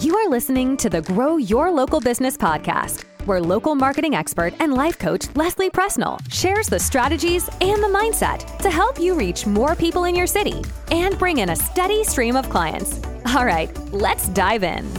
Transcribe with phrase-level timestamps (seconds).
[0.00, 4.72] You are listening to the Grow Your Local Business podcast, where local marketing expert and
[4.72, 9.74] life coach Leslie Presnall shares the strategies and the mindset to help you reach more
[9.74, 13.02] people in your city and bring in a steady stream of clients.
[13.36, 14.90] All right, let's dive in.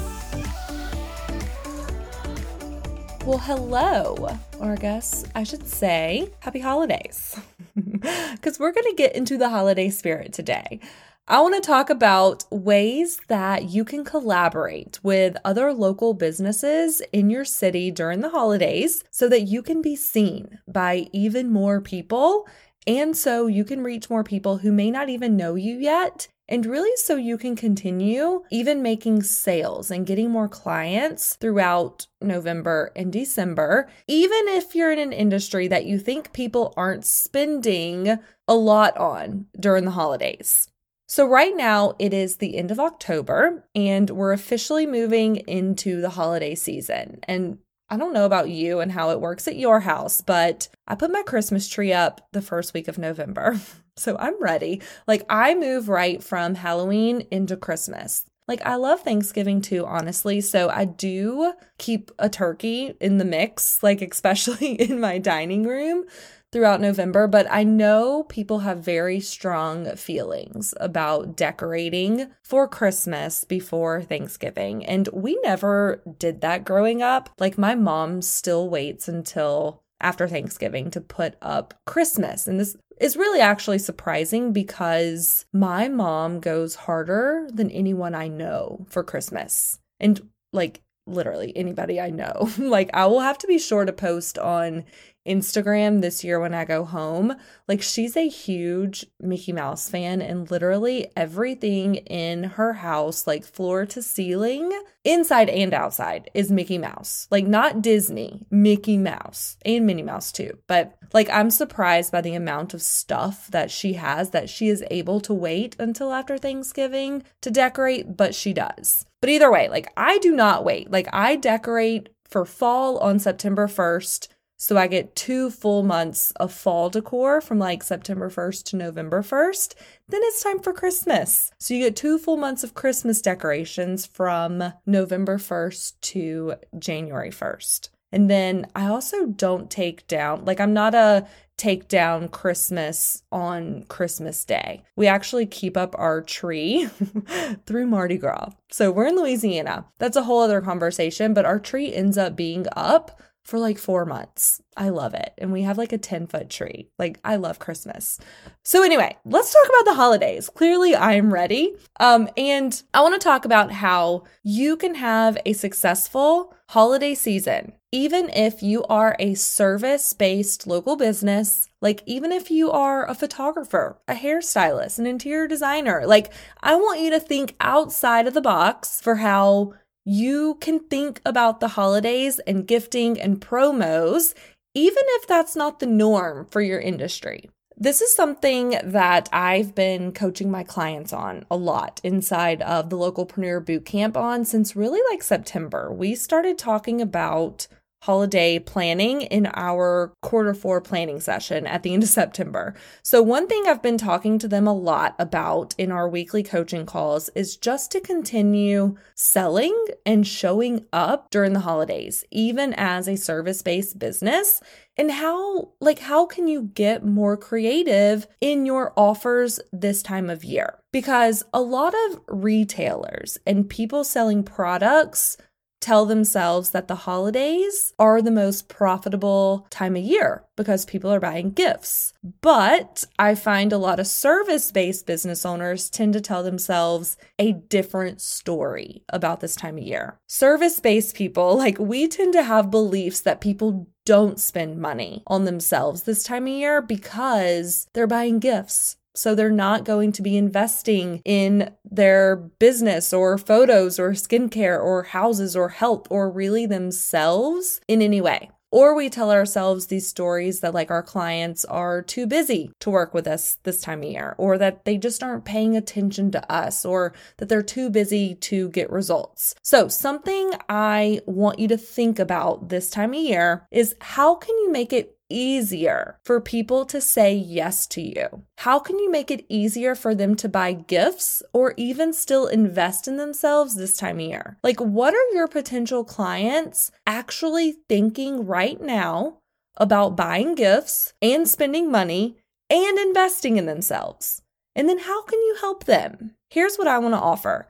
[3.26, 7.36] Well, hello, or I guess I should say happy holidays,
[7.76, 10.80] because we're going to get into the holiday spirit today.
[11.26, 17.30] I want to talk about ways that you can collaborate with other local businesses in
[17.30, 22.46] your city during the holidays so that you can be seen by even more people.
[22.86, 26.28] And so you can reach more people who may not even know you yet.
[26.50, 32.92] And really, so you can continue even making sales and getting more clients throughout November
[32.98, 38.56] and December, even if you're in an industry that you think people aren't spending a
[38.56, 40.68] lot on during the holidays.
[41.14, 46.10] So, right now it is the end of October and we're officially moving into the
[46.10, 47.20] holiday season.
[47.28, 50.96] And I don't know about you and how it works at your house, but I
[50.96, 53.60] put my Christmas tree up the first week of November.
[53.96, 54.82] So, I'm ready.
[55.06, 58.26] Like, I move right from Halloween into Christmas.
[58.48, 60.42] Like, I love Thanksgiving too, honestly.
[60.42, 66.06] So, I do keep a turkey in the mix, like, especially in my dining room
[66.54, 74.04] throughout November, but I know people have very strong feelings about decorating for Christmas before
[74.04, 74.86] Thanksgiving.
[74.86, 77.32] And we never did that growing up.
[77.40, 82.48] Like my mom still waits until after Thanksgiving to put up Christmas.
[82.48, 88.86] And this is really actually surprising because my mom goes harder than anyone I know
[88.90, 89.80] for Christmas.
[90.00, 92.50] And like literally anybody I know.
[92.58, 94.86] like I will have to be sure to post on
[95.28, 97.36] Instagram this year when I go home.
[97.68, 103.86] Like, she's a huge Mickey Mouse fan, and literally everything in her house, like floor
[103.88, 104.72] to ceiling,
[105.04, 107.28] inside and outside, is Mickey Mouse.
[107.32, 110.58] Like, not Disney, Mickey Mouse, and Minnie Mouse too.
[110.68, 114.84] But, like, I'm surprised by the amount of stuff that she has that she is
[114.92, 119.06] able to wait until after Thanksgiving to decorate, but she does.
[119.22, 120.92] But either way, like, I do not wait.
[120.92, 124.28] Like, I decorate for fall on September 1st
[124.64, 129.22] so I get two full months of fall decor from like September 1st to November
[129.22, 129.76] 1st.
[130.08, 131.52] Then it's time for Christmas.
[131.58, 137.90] So you get two full months of Christmas decorations from November 1st to January 1st.
[138.14, 143.84] And then I also don't take down, like, I'm not a take down Christmas on
[143.90, 144.84] Christmas Day.
[144.96, 146.88] We actually keep up our tree
[147.66, 148.52] through Mardi Gras.
[148.72, 149.88] So we're in Louisiana.
[149.98, 154.06] That's a whole other conversation, but our tree ends up being up for like four
[154.06, 154.62] months.
[154.78, 155.34] I love it.
[155.38, 156.90] And we have like a 10 foot tree.
[156.98, 158.20] Like, I love Christmas.
[158.64, 160.50] So, anyway, let's talk about the holidays.
[160.50, 161.76] Clearly, I'm ready.
[162.00, 167.74] Um, and I want to talk about how you can have a successful holiday season,
[167.92, 171.68] even if you are a service based local business.
[171.82, 176.32] Like, even if you are a photographer, a hairstylist, an interior designer, like,
[176.62, 179.74] I want you to think outside of the box for how
[180.06, 184.34] you can think about the holidays and gifting and promos,
[184.74, 187.50] even if that's not the norm for your industry.
[187.76, 192.98] This is something that I've been coaching my clients on a lot inside of the
[192.98, 195.92] Localpreneur Bootcamp on since really like September.
[195.92, 197.68] We started talking about
[198.04, 202.76] holiday planning in our quarter four planning session at the end of September.
[203.02, 206.86] So, one thing I've been talking to them a lot about in our weekly coaching
[206.86, 213.16] calls is just to continue selling and showing up during the holidays, even as a
[213.16, 214.60] service based business.
[214.98, 220.44] And how, like, how can you get more creative in your offers this time of
[220.44, 220.78] year?
[220.92, 225.38] Because a lot of retailers and people selling products
[225.84, 231.20] tell themselves that the holidays are the most profitable time of year because people are
[231.20, 232.14] buying gifts.
[232.40, 237.52] But I find a lot of service based business owners tend to tell themselves a
[237.52, 240.18] different story about this time of year.
[240.28, 245.46] Service based people, like we tend to have beliefs that people don't spend money on
[245.46, 250.38] themselves this time of year because they're buying gifts so they're not going to be
[250.38, 257.82] investing in their business or photos or skincare or houses or health or really themselves
[257.88, 258.50] in any way.
[258.74, 263.14] Or we tell ourselves these stories that, like, our clients are too busy to work
[263.14, 266.84] with us this time of year, or that they just aren't paying attention to us,
[266.84, 269.54] or that they're too busy to get results.
[269.62, 274.58] So, something I want you to think about this time of year is how can
[274.58, 278.44] you make it easier for people to say yes to you?
[278.60, 283.08] How can you make it easier for them to buy gifts or even still invest
[283.08, 284.58] in themselves this time of year?
[284.64, 289.40] Like, what are your potential clients actually thinking right now
[289.78, 292.38] about buying gifts and spending money
[292.70, 294.42] and investing in themselves?
[294.76, 296.36] And then how can you help them?
[296.50, 297.68] Here's what I want to offer.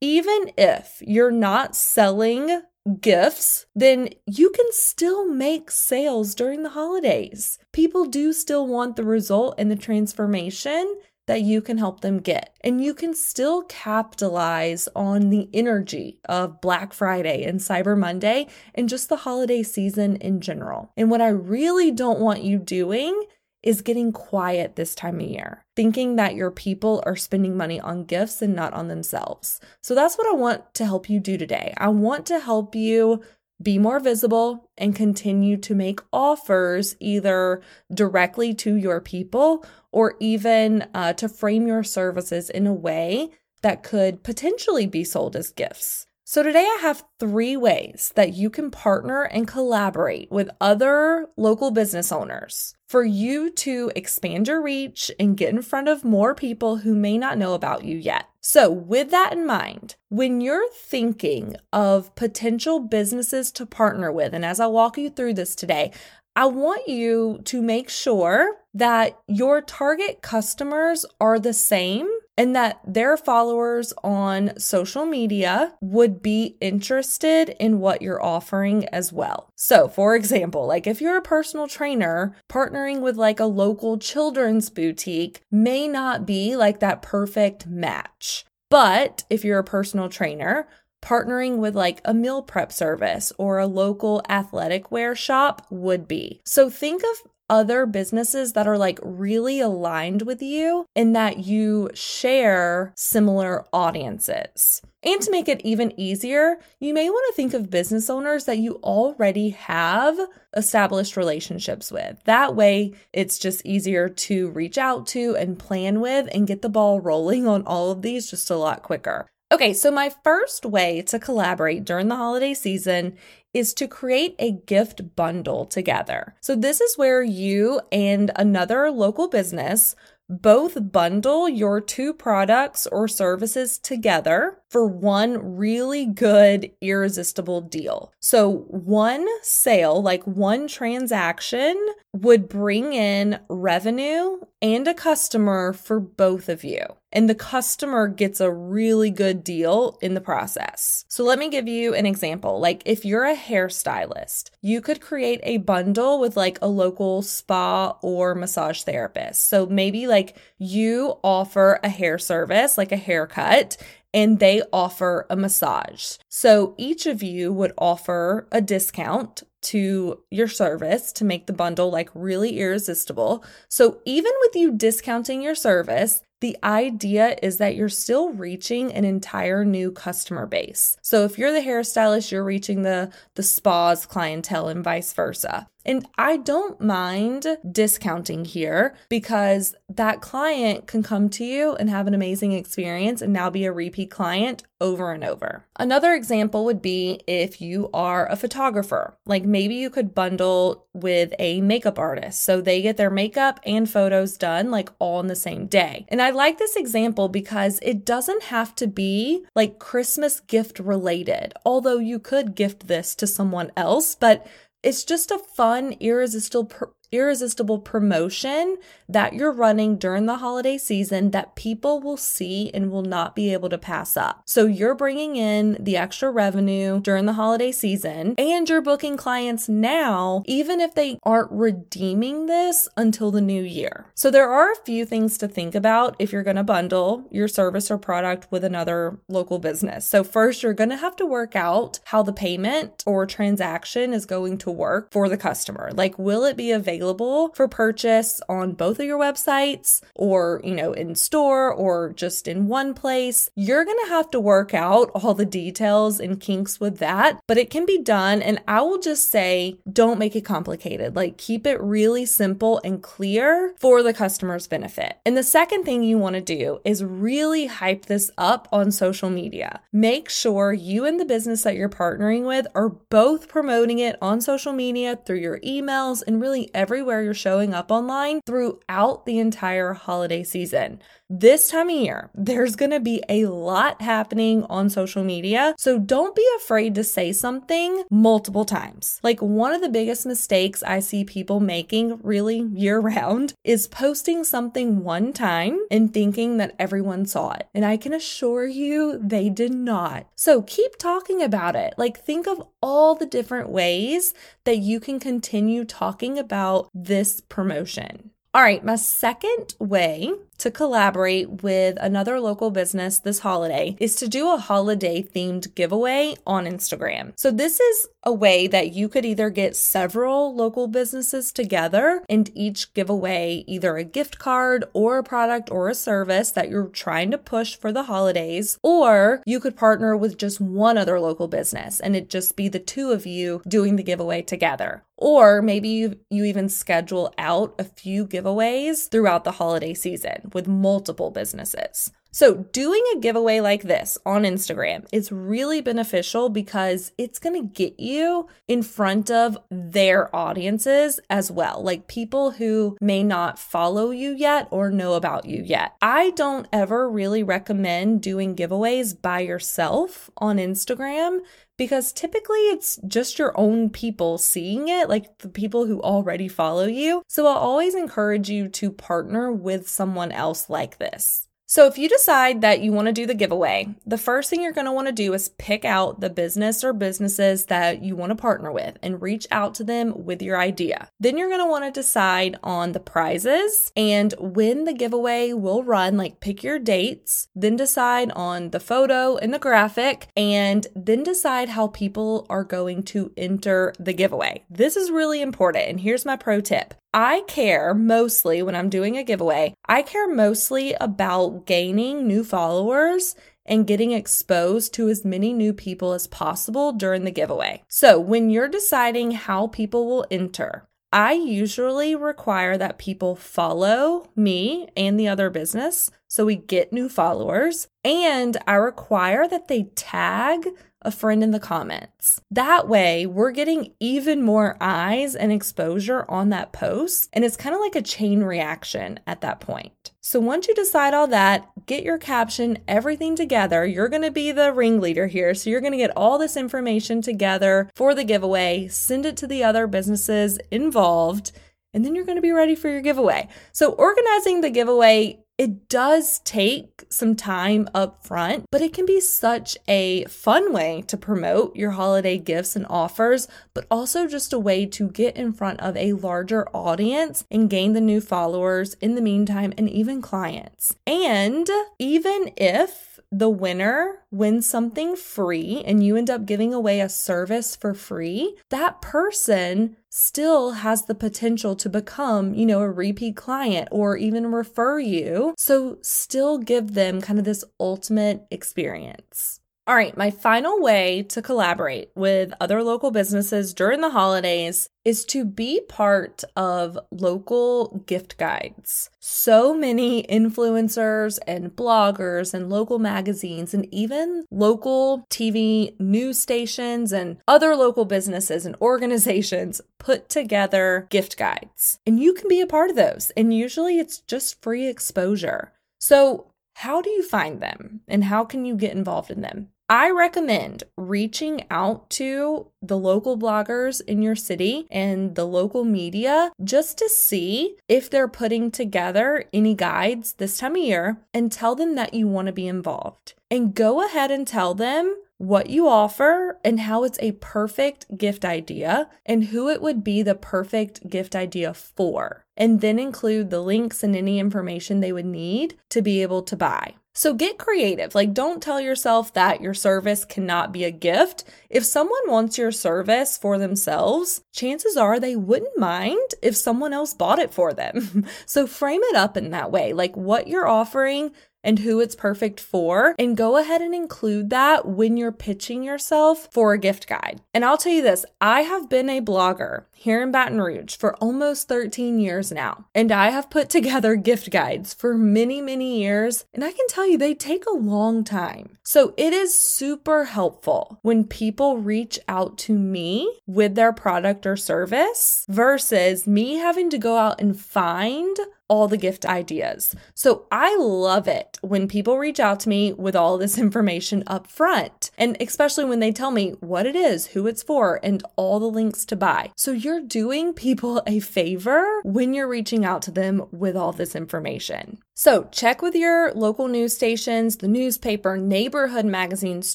[0.00, 2.62] Even if you're not selling
[3.00, 7.58] gifts, then you can still make sales during the holidays.
[7.72, 10.96] People do still want the result and the transformation
[11.26, 12.56] that you can help them get.
[12.62, 18.88] And you can still capitalize on the energy of Black Friday and Cyber Monday and
[18.88, 20.92] just the holiday season in general.
[20.96, 23.24] And what I really don't want you doing
[23.66, 28.04] is getting quiet this time of year, thinking that your people are spending money on
[28.04, 29.60] gifts and not on themselves.
[29.82, 31.74] So that's what I want to help you do today.
[31.76, 33.24] I want to help you
[33.60, 37.60] be more visible and continue to make offers either
[37.92, 43.30] directly to your people or even uh, to frame your services in a way
[43.62, 46.05] that could potentially be sold as gifts.
[46.28, 51.70] So, today I have three ways that you can partner and collaborate with other local
[51.70, 56.78] business owners for you to expand your reach and get in front of more people
[56.78, 58.24] who may not know about you yet.
[58.40, 64.44] So, with that in mind, when you're thinking of potential businesses to partner with, and
[64.44, 65.92] as I walk you through this today,
[66.34, 72.80] I want you to make sure that your target customers are the same and that
[72.86, 79.50] their followers on social media would be interested in what you're offering as well.
[79.56, 84.70] So, for example, like if you're a personal trainer, partnering with like a local children's
[84.70, 88.44] boutique may not be like that perfect match.
[88.68, 90.68] But if you're a personal trainer,
[91.02, 96.40] partnering with like a meal prep service or a local athletic wear shop would be.
[96.44, 101.90] So think of other businesses that are like really aligned with you and that you
[101.94, 104.82] share similar audiences.
[105.02, 108.58] And to make it even easier, you may want to think of business owners that
[108.58, 110.18] you already have
[110.56, 112.20] established relationships with.
[112.24, 116.68] That way, it's just easier to reach out to and plan with and get the
[116.68, 119.28] ball rolling on all of these just a lot quicker.
[119.52, 123.16] Okay, so my first way to collaborate during the holiday season
[123.54, 126.34] is to create a gift bundle together.
[126.40, 129.94] So, this is where you and another local business
[130.28, 138.12] both bundle your two products or services together for one really good, irresistible deal.
[138.20, 141.76] So, one sale, like one transaction,
[142.22, 146.84] would bring in revenue and a customer for both of you.
[147.12, 151.04] And the customer gets a really good deal in the process.
[151.08, 152.60] So, let me give you an example.
[152.60, 157.96] Like, if you're a hairstylist, you could create a bundle with like a local spa
[158.02, 159.48] or massage therapist.
[159.48, 163.76] So, maybe like you offer a hair service, like a haircut,
[164.16, 166.16] and they offer a massage.
[166.30, 171.90] So each of you would offer a discount to your service to make the bundle
[171.90, 173.44] like really irresistible.
[173.68, 179.04] So even with you discounting your service, the idea is that you're still reaching an
[179.04, 180.96] entire new customer base.
[181.02, 185.66] So if you're the hairstylist, you're reaching the the spa's clientele and vice versa.
[185.86, 192.08] And I don't mind discounting here because that client can come to you and have
[192.08, 195.64] an amazing experience and now be a repeat client over and over.
[195.78, 199.16] Another example would be if you are a photographer.
[199.24, 203.88] Like maybe you could bundle with a makeup artist so they get their makeup and
[203.88, 206.04] photos done like all in the same day.
[206.08, 211.54] And I like this example because it doesn't have to be like Christmas gift related,
[211.64, 214.46] although you could gift this to someone else, but
[214.86, 216.70] it's just a fun, irresistible,
[217.12, 218.76] irresistible promotion
[219.08, 223.52] that you're running during the holiday season that people will see and will not be
[223.52, 224.42] able to pass up.
[224.44, 229.68] So you're bringing in the extra revenue during the holiday season and you're booking clients
[229.68, 234.06] now, even if they aren't redeeming this until the new year.
[234.14, 237.48] So there are a few things to think about if you're going to bundle your
[237.48, 240.06] service or product with another local business.
[240.06, 244.26] So first, you're going to have to work out how the payment or transaction is
[244.26, 245.90] going to work for the customer.
[245.92, 246.95] Like, will it be available?
[246.96, 252.48] Available for purchase on both of your websites or, you know, in store or just
[252.48, 253.50] in one place.
[253.54, 257.58] You're going to have to work out all the details and kinks with that, but
[257.58, 258.42] it can be done.
[258.42, 261.16] And I will just say, don't make it complicated.
[261.16, 265.18] Like, keep it really simple and clear for the customer's benefit.
[265.24, 269.30] And the second thing you want to do is really hype this up on social
[269.30, 269.80] media.
[269.92, 274.40] Make sure you and the business that you're partnering with are both promoting it on
[274.40, 279.40] social media through your emails and really every everywhere you're showing up online throughout the
[279.40, 281.00] entire holiday season.
[281.28, 285.74] This time of year, there's going to be a lot happening on social media.
[285.76, 289.18] So don't be afraid to say something multiple times.
[289.24, 294.44] Like one of the biggest mistakes I see people making really year round is posting
[294.44, 297.66] something one time and thinking that everyone saw it.
[297.74, 300.28] And I can assure you they did not.
[300.36, 301.94] So keep talking about it.
[301.98, 308.30] Like think of all the different ways that you can continue talking about this promotion.
[308.54, 314.28] All right, my second way to collaborate with another local business this holiday is to
[314.28, 317.32] do a holiday themed giveaway on Instagram.
[317.36, 322.50] So, this is a way that you could either get several local businesses together and
[322.54, 326.88] each give away either a gift card or a product or a service that you're
[326.88, 331.46] trying to push for the holidays, or you could partner with just one other local
[331.46, 335.04] business and it just be the two of you doing the giveaway together.
[335.18, 340.66] Or maybe you, you even schedule out a few giveaways throughout the holiday season with
[340.66, 342.10] multiple businesses.
[342.36, 347.66] So, doing a giveaway like this on Instagram is really beneficial because it's going to
[347.66, 354.10] get you in front of their audiences as well, like people who may not follow
[354.10, 355.96] you yet or know about you yet.
[356.02, 361.38] I don't ever really recommend doing giveaways by yourself on Instagram
[361.78, 366.84] because typically it's just your own people seeing it, like the people who already follow
[366.84, 367.22] you.
[367.28, 371.45] So I'll always encourage you to partner with someone else like this.
[371.68, 374.70] So, if you decide that you want to do the giveaway, the first thing you're
[374.70, 378.30] going to want to do is pick out the business or businesses that you want
[378.30, 381.08] to partner with and reach out to them with your idea.
[381.18, 385.82] Then you're going to want to decide on the prizes and when the giveaway will
[385.82, 391.24] run, like pick your dates, then decide on the photo and the graphic, and then
[391.24, 394.64] decide how people are going to enter the giveaway.
[394.70, 395.88] This is really important.
[395.88, 400.28] And here's my pro tip I care mostly when I'm doing a giveaway, I care
[400.28, 403.34] mostly about gaining new followers
[403.64, 407.82] and getting exposed to as many new people as possible during the giveaway.
[407.88, 414.88] So, when you're deciding how people will enter, I usually require that people follow me
[414.96, 417.88] and the other business so we get new followers.
[418.04, 420.66] And I require that they tag
[421.02, 422.40] a friend in the comments.
[422.50, 427.74] That way, we're getting even more eyes and exposure on that post, and it's kind
[427.74, 430.12] of like a chain reaction at that point.
[430.20, 433.86] So once you decide all that, get your caption, everything together.
[433.86, 435.54] You're going to be the ringleader here.
[435.54, 439.46] So you're going to get all this information together for the giveaway, send it to
[439.46, 441.52] the other businesses involved,
[441.94, 443.48] and then you're going to be ready for your giveaway.
[443.72, 449.20] So organizing the giveaway it does take some time up front, but it can be
[449.20, 454.58] such a fun way to promote your holiday gifts and offers, but also just a
[454.58, 459.14] way to get in front of a larger audience and gain the new followers in
[459.14, 460.94] the meantime and even clients.
[461.06, 467.08] And even if the winner wins something free and you end up giving away a
[467.08, 473.36] service for free, that person still has the potential to become, you know, a repeat
[473.36, 475.54] client or even refer you.
[475.58, 479.60] So still give them kind of this ultimate experience.
[479.88, 485.24] All right, my final way to collaborate with other local businesses during the holidays is
[485.26, 489.10] to be part of local gift guides.
[489.20, 497.36] So many influencers and bloggers and local magazines and even local TV news stations and
[497.46, 502.00] other local businesses and organizations put together gift guides.
[502.04, 503.30] And you can be a part of those.
[503.36, 505.74] And usually it's just free exposure.
[506.00, 506.50] So,
[506.80, 509.68] how do you find them and how can you get involved in them?
[509.88, 516.50] I recommend reaching out to the local bloggers in your city and the local media
[516.64, 521.76] just to see if they're putting together any guides this time of year and tell
[521.76, 523.34] them that you want to be involved.
[523.48, 528.44] And go ahead and tell them what you offer and how it's a perfect gift
[528.44, 532.44] idea and who it would be the perfect gift idea for.
[532.56, 536.56] And then include the links and any information they would need to be able to
[536.56, 536.94] buy.
[537.16, 538.14] So get creative.
[538.14, 541.44] Like, don't tell yourself that your service cannot be a gift.
[541.70, 547.14] If someone wants your service for themselves, chances are they wouldn't mind if someone else
[547.14, 548.26] bought it for them.
[548.44, 549.94] so frame it up in that way.
[549.94, 551.32] Like, what you're offering
[551.66, 556.48] and who it's perfect for, and go ahead and include that when you're pitching yourself
[556.52, 557.42] for a gift guide.
[557.52, 561.16] And I'll tell you this I have been a blogger here in Baton Rouge for
[561.16, 566.44] almost 13 years now, and I have put together gift guides for many, many years,
[566.54, 568.78] and I can tell you they take a long time.
[568.84, 574.56] So it is super helpful when people reach out to me with their product or
[574.56, 578.36] service versus me having to go out and find
[578.68, 579.94] all the gift ideas.
[580.14, 584.46] So I love it when people reach out to me with all this information up
[584.46, 588.60] front, and especially when they tell me what it is, who it's for, and all
[588.60, 589.50] the links to buy.
[589.56, 594.16] So you're doing people a favor when you're reaching out to them with all this
[594.16, 594.98] information.
[595.18, 599.74] So check with your local news stations, the newspaper, neighborhood magazines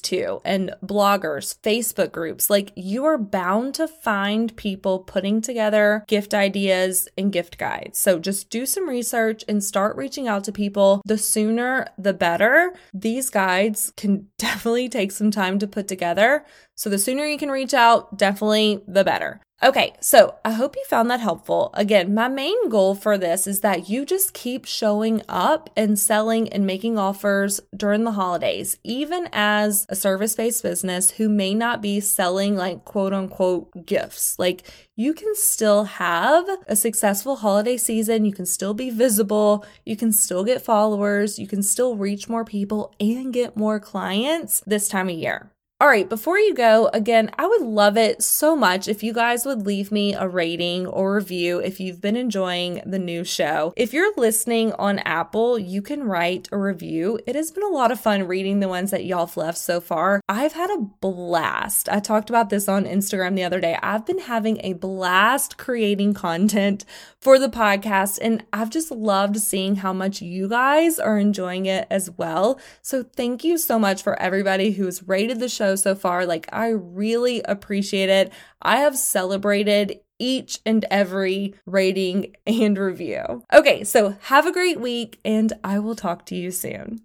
[0.00, 2.48] too, and bloggers, Facebook groups.
[2.48, 7.98] Like you are bound to find people putting together gift ideas and gift guides.
[7.98, 11.02] So just do some research and start reaching out to people.
[11.06, 12.74] The sooner, the better.
[12.94, 16.44] These guides can definitely take some time to put together.
[16.76, 19.40] So the sooner you can reach out, definitely the better.
[19.64, 21.70] Okay, so I hope you found that helpful.
[21.74, 26.48] Again, my main goal for this is that you just keep showing up and selling
[26.48, 31.80] and making offers during the holidays, even as a service based business who may not
[31.80, 34.36] be selling like quote unquote gifts.
[34.36, 38.24] Like you can still have a successful holiday season.
[38.24, 39.64] You can still be visible.
[39.86, 41.38] You can still get followers.
[41.38, 45.52] You can still reach more people and get more clients this time of year.
[45.82, 49.44] All right, before you go, again, I would love it so much if you guys
[49.44, 53.74] would leave me a rating or review if you've been enjoying the new show.
[53.76, 57.18] If you're listening on Apple, you can write a review.
[57.26, 59.80] It has been a lot of fun reading the ones that y'all have left so
[59.80, 60.20] far.
[60.28, 61.88] I've had a blast.
[61.88, 63.76] I talked about this on Instagram the other day.
[63.82, 66.84] I've been having a blast creating content
[67.18, 71.88] for the podcast, and I've just loved seeing how much you guys are enjoying it
[71.90, 72.60] as well.
[72.82, 76.26] So, thank you so much for everybody who's rated the show so far.
[76.26, 78.32] Like, I really appreciate it.
[78.60, 83.44] I have celebrated each and every rating and review.
[83.52, 87.02] Okay, so have a great week, and I will talk to you soon.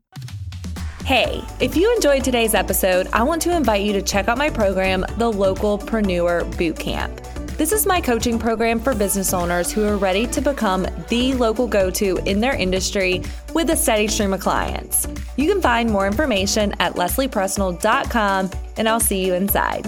[1.04, 4.50] Hey, if you enjoyed today's episode, I want to invite you to check out my
[4.50, 7.37] program, the Local Localpreneur Bootcamp.
[7.58, 11.68] This is my coaching program for business owners who are ready to become the local
[11.68, 13.24] go to in their industry
[13.56, 15.08] with a steady stream of clients.
[15.38, 19.88] You can find more information at lesliepresnall.com, and I'll see you inside.